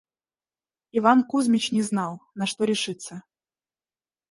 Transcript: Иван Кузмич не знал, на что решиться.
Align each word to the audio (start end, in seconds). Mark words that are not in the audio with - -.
Иван 0.97 1.19
Кузмич 1.29 1.65
не 1.75 1.83
знал, 1.83 2.21
на 2.33 2.47
что 2.47 2.63
решиться. 2.63 3.21